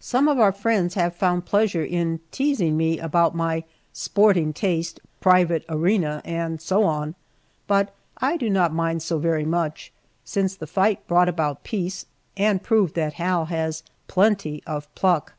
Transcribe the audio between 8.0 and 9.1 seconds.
I do not mind